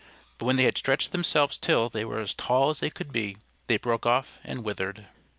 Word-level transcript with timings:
But 0.39 0.47
when 0.47 0.55
they 0.55 0.63
had 0.63 0.79
stretched 0.79 1.11
themselves 1.11 1.59
till 1.59 1.87
they 1.87 2.03
were 2.03 2.21
as 2.21 2.33
tall 2.33 2.71
as 2.71 2.79
they 2.79 2.89
could 2.89 3.11
be, 3.11 3.37
they 3.67 3.77
broke 3.77 4.07
off 4.07 4.39
and 4.43 4.63
withered. 4.63 5.05